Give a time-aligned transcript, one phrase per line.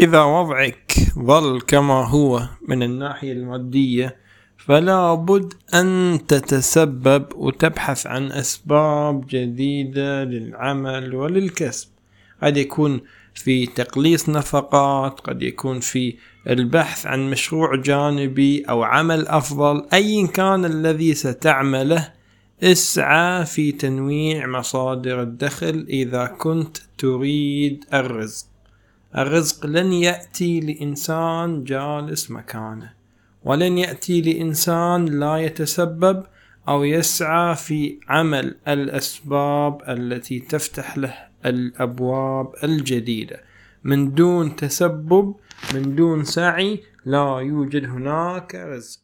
[0.00, 4.16] إذا وضعك ظل كما هو من الناحية المادية
[4.56, 11.88] فلا بد أن تتسبب وتبحث عن أسباب جديدة للعمل وللكسب.
[12.42, 13.00] قد يكون
[13.34, 16.16] في تقليص نفقات قد يكون في
[16.48, 22.12] البحث عن مشروع جانبي أو عمل أفضل أيا كان الذي ستعمله
[22.62, 28.49] اسعى في تنويع مصادر الدخل إذا كنت تريد الرزق.
[29.18, 32.92] الرزق لن يأتي لإنسان جالس مكانه
[33.44, 36.24] ولن يأتي لإنسان لا يتسبب
[36.68, 41.14] أو يسعى في عمل الأسباب التي تفتح له
[41.46, 43.40] الأبواب الجديدة.
[43.84, 45.34] من دون تسبب
[45.74, 49.00] من دون سعي لا يوجد هناك رزق.